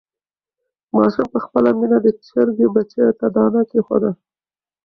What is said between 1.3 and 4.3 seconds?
په خپله مینه د چرګې بچیو ته دانه کېښوده.